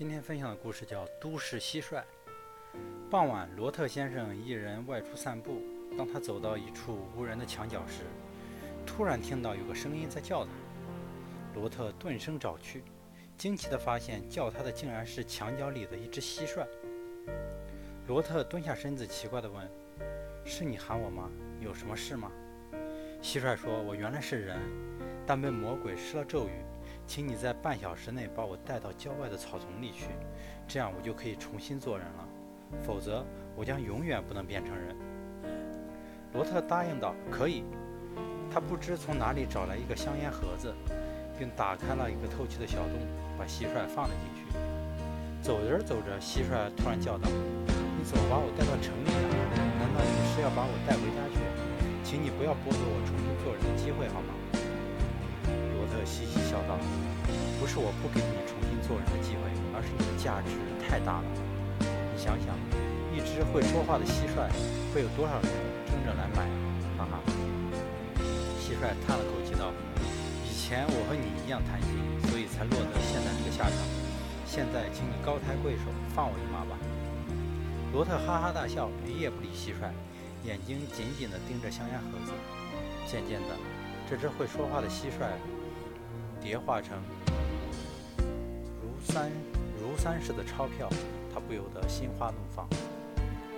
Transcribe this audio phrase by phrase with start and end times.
[0.00, 1.98] 今天分享的故事叫《都市蟋蟀》。
[3.10, 5.60] 傍晚，罗特先生一人外出散步。
[5.94, 8.04] 当他走到一处无人的墙角时，
[8.86, 10.50] 突然听到有个声音在叫他。
[11.54, 12.82] 罗特顿声找去，
[13.36, 16.66] 惊奇地发现叫他的竟然是墙角里的一只蟋蟀。
[18.06, 19.70] 罗特蹲下身子，奇怪地问
[20.46, 21.30] ：“是你喊我吗？
[21.60, 22.32] 有什么事吗？”
[23.20, 24.58] 蟋蟀说：“我原来是人，
[25.26, 26.52] 但被魔鬼施了咒语。”
[27.10, 30.10] 请你在半小时内把我带到郊外的草丛里去，
[30.68, 32.22] 这样我就可以重新做人了。
[32.86, 34.94] 否则，我将永远不能变成人。
[36.32, 37.64] 罗特答应道：“可以。”
[38.48, 40.72] 他不知从哪里找来一个香烟盒子，
[41.36, 42.94] 并打开了一个透气的小洞，
[43.36, 44.46] 把蟋蟀放了进去。
[45.42, 47.26] 走着走着，蟋蟀突然叫道
[47.98, 49.58] ：“你怎么把我带到城里来？
[49.82, 51.42] 难道你是要把我带回家去？
[52.04, 54.32] 请你不要剥夺我重新做人的机会，好吗？”
[57.60, 59.44] 不是我不给你重新做人的机会，
[59.76, 61.28] 而是你的价值太大了。
[61.84, 62.56] 你想想，
[63.12, 64.48] 一只会说话的蟋蟀，
[64.96, 65.46] 会有多少人
[65.84, 66.48] 争着来买？
[66.96, 67.20] 哈哈。”
[68.64, 69.76] 蟋蟀叹了口气道
[70.48, 71.92] ：“以前我和你一样贪心，
[72.32, 73.76] 所以才落得现在这个下场。
[74.48, 76.80] 现在，请你高抬贵手，放我一马吧。”
[77.92, 79.92] 罗特哈哈大笑，理也不理蟋蟀，
[80.48, 82.32] 眼睛紧紧地盯着香烟盒子。
[83.04, 83.52] 渐渐的，
[84.08, 85.28] 这只会说话的蟋蟀。
[86.40, 86.96] 叠化成
[89.02, 89.30] 三
[89.80, 90.88] 如三式的钞票，
[91.32, 92.68] 他不由得心花怒放。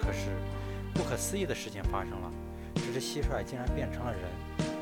[0.00, 0.30] 可是，
[0.94, 2.30] 不可思议的事情发生了，
[2.74, 4.22] 这只蟋蟀竟然变成了人，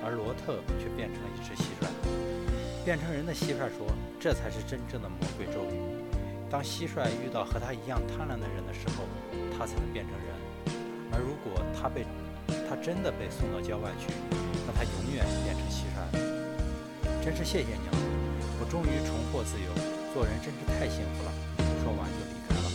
[0.04, 1.86] 而罗特却变成了一只蟋蟀。
[2.84, 3.86] 变成人的蟋蟀说
[4.18, 5.76] ：“这才是真正的魔鬼咒语。
[6.48, 9.04] 当蟋蟀遇到和他一样贪婪的人的时候，
[9.52, 10.32] 他才能变成人。
[11.12, 12.06] 而如果他被
[12.68, 14.08] 他真的被送到郊外去，
[14.66, 16.08] 那他永远变成蟋蟀。”
[17.22, 17.92] 真是谢谢你了，
[18.60, 19.72] 我终于重获自由，
[20.12, 21.32] 做人真是太幸福了。
[21.80, 22.68] 说完就离开了。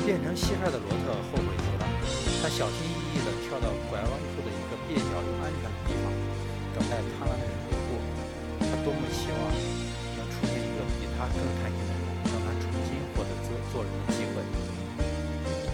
[0.00, 1.84] 变成蟋蟀的罗特后悔极了，
[2.40, 6.08] 他小心翼翼地跳到拐弯处的一个蹩脚又安全的地方，
[6.72, 8.00] 等待贪婪的人路过。
[8.64, 9.40] 他多么希望
[10.16, 14.40] 能出现一个比他更贪心的人，让他重新获得做做人的机会。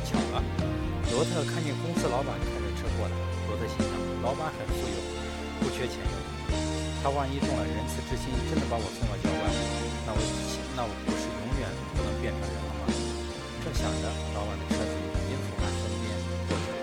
[0.03, 0.43] 巧了，
[1.15, 3.15] 罗特看见公司老板开着车过来，
[3.47, 3.95] 罗特心想，
[4.27, 4.99] 老板很富有，
[5.63, 6.88] 不缺钱用。
[7.03, 9.45] 他万一动了仁慈之心，真的把我送到郊外，
[10.05, 10.21] 那我
[10.75, 12.91] 那我不是永远不能变成人了吗？
[13.63, 16.11] 正想着，老板的车子已经从他身边
[16.51, 16.77] 过去了。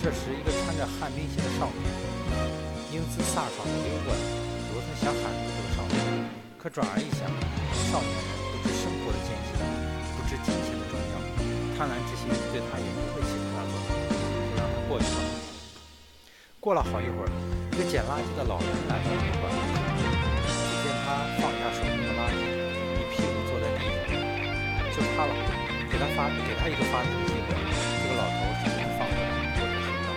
[0.00, 1.84] 这时，一个穿着旱冰鞋的少年
[2.92, 4.20] 英姿飒爽地溜过来。
[4.72, 5.96] 罗特想喊住这个少年，
[6.56, 7.28] 可转而一想，
[7.92, 8.12] 少年
[8.52, 9.60] 不知生活的艰辛，
[10.16, 11.14] 不知金钱的重要，
[11.76, 15.20] 贪婪之心对他也不会起太大作用，就让他过去了。
[16.58, 17.30] 过了好一会儿，
[17.72, 19.48] 一个捡垃圾的老人来到旅馆，
[20.44, 22.44] 只见他放下手中的垃圾，
[23.00, 24.12] 一屁股坐在地上。
[24.92, 25.32] 就他了，
[25.88, 27.56] 给他发给他一个发财的机会。
[27.56, 30.12] 这个老头是不放过罗特心道：“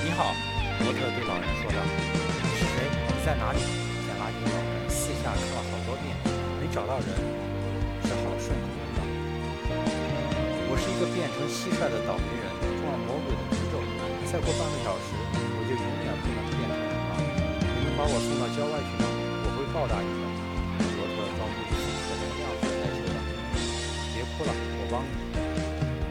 [0.00, 0.32] 你好，
[0.80, 2.88] 罗特对老人说道：“你是谁？
[2.88, 3.60] 你在哪里？”
[4.08, 6.16] 捡垃圾的老人四下看了好多遍，
[6.56, 7.12] 没找到人，
[8.00, 9.04] 只好顺口问道
[10.72, 12.48] ：“我是一个变成蟋蟀的倒霉人，
[12.80, 13.76] 中了魔鬼的诅咒。”
[14.24, 15.12] 再过半个小时，
[18.04, 19.08] 把我送到郊外去吗？
[19.08, 20.24] 我会报答你的。
[20.76, 23.16] 罗特装出自己的样子来求道
[24.12, 25.16] ：“别哭了，我帮你。”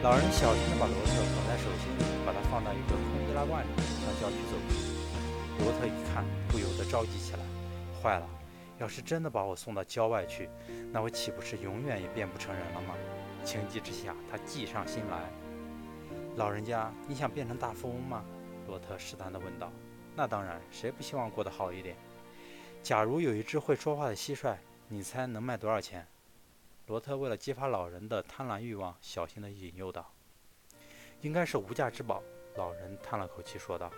[0.02, 3.70] 老人小心地把罗特捧在手心里，把他放到一个空易拉罐里，
[4.02, 4.74] 向郊区走去。
[5.62, 7.42] 罗特一看，不由得着急起来
[8.02, 8.26] ：“坏了！
[8.80, 10.50] 要是真的把我送到郊外去，
[10.90, 12.98] 那我岂不是永远也变不成人了吗？”
[13.46, 15.30] 情急之下，他计上心来。
[16.34, 18.24] 老人家，你想变成大富翁吗？
[18.66, 19.70] 罗特试探地问道。
[20.16, 21.96] 那当然，谁不希望过得好一点？
[22.82, 24.56] 假如有一只会说话的蟋蟀，
[24.88, 26.06] 你猜能卖多少钱？
[26.86, 30.10] 罗特为了激发老人的贪婪欲望，小心地引诱道。
[31.22, 32.22] 应该是无价之宝。
[32.56, 33.90] 老人叹了口气说道。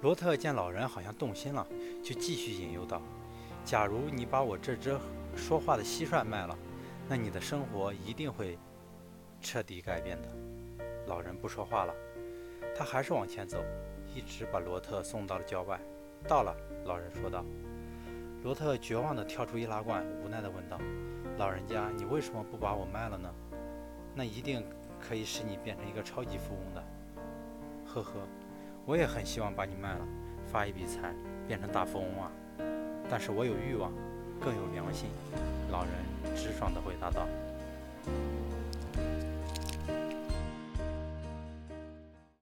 [0.00, 1.66] 罗特见老人好像动心了，
[2.02, 3.00] 就继续引诱道
[3.64, 4.98] ：“假如你把我这只
[5.36, 6.58] 说话的蟋蟀卖了，
[7.08, 8.58] 那你的生活一定会
[9.40, 10.28] 彻底改变的。”
[11.06, 11.94] 老人不说话了，
[12.74, 13.62] 他还是往前走，
[14.14, 15.78] 一直把罗特送到了郊外。
[16.28, 17.44] 到了，老人说道。
[18.44, 20.78] 罗特绝望地跳出易拉罐，无奈地问道
[21.38, 23.28] ：“老人家，你为什么不把我卖了呢？
[24.14, 24.62] 那一定
[25.00, 26.84] 可以使你变成一个超级富翁的。”
[27.88, 28.10] 呵呵，
[28.84, 30.06] 我也很希望把你卖了，
[30.46, 31.14] 发一笔财，
[31.48, 32.30] 变成大富翁啊！
[33.08, 33.90] 但是我有欲望，
[34.40, 35.08] 更有良心。”
[35.72, 35.92] 老人
[36.36, 37.26] 直爽地回答道。